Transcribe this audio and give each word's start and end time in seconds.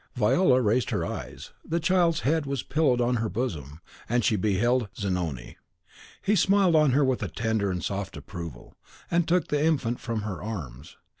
Viola 0.15 0.59
raised 0.59 0.89
her 0.89 1.05
eyes, 1.05 1.51
the 1.63 1.79
child's 1.79 2.21
head 2.21 2.47
was 2.47 2.63
pillowed 2.63 2.99
on 2.99 3.17
her 3.17 3.29
bosom, 3.29 3.81
and 4.09 4.25
she 4.25 4.35
beheld 4.35 4.89
Zanoni. 4.97 5.57
He 6.23 6.35
smiled 6.35 6.75
on 6.75 6.93
her 6.93 7.05
with 7.05 7.21
a 7.21 7.27
tender 7.27 7.69
and 7.69 7.83
soft 7.83 8.17
approval, 8.17 8.73
and 9.11 9.27
took 9.27 9.49
the 9.49 9.63
infant 9.63 9.99
from 9.99 10.23
her 10.23 10.41
arms. 10.41 10.97